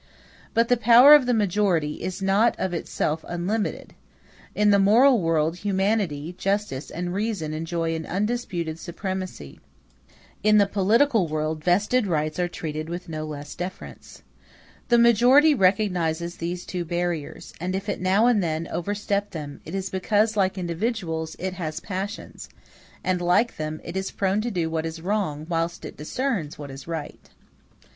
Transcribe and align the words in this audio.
But 0.55 0.67
the 0.67 0.77
power 0.77 1.13
of 1.13 1.27
the 1.27 1.33
majority 1.35 2.01
is 2.01 2.23
not 2.23 2.55
of 2.57 2.73
itself 2.73 3.23
unlimited. 3.27 3.93
In 4.55 4.71
the 4.71 4.79
moral 4.79 5.21
world 5.21 5.57
humanity, 5.57 6.33
justice, 6.39 6.89
and 6.89 7.13
reason 7.13 7.53
enjoy 7.53 7.93
an 7.93 8.07
undisputed 8.07 8.79
supremacy; 8.79 9.59
in 10.41 10.57
the 10.57 10.65
political 10.65 11.27
world 11.27 11.63
vested 11.63 12.07
rights 12.07 12.39
are 12.39 12.47
treated 12.47 12.89
with 12.89 13.09
no 13.09 13.25
less 13.25 13.53
deference. 13.53 14.23
The 14.89 14.97
majority 14.97 15.53
recognizes 15.53 16.37
these 16.37 16.65
two 16.65 16.83
barriers; 16.83 17.53
and 17.61 17.75
if 17.75 17.87
it 17.87 18.01
now 18.01 18.25
and 18.25 18.41
then 18.41 18.67
overstep 18.69 19.29
them, 19.29 19.61
it 19.65 19.75
is 19.75 19.91
because, 19.91 20.35
like 20.35 20.57
individuals, 20.57 21.35
it 21.37 21.53
has 21.53 21.79
passions, 21.79 22.49
and, 23.03 23.21
like 23.21 23.57
them, 23.57 23.79
it 23.83 23.95
is 23.95 24.09
prone 24.09 24.41
to 24.41 24.49
do 24.49 24.67
what 24.67 24.87
is 24.87 24.99
wrong, 24.99 25.45
whilst 25.47 25.85
it 25.85 25.95
discerns 25.97 26.57
what 26.57 26.71
is 26.71 26.87
right. 26.87 27.29